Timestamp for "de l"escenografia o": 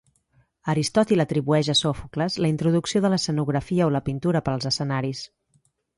3.05-3.93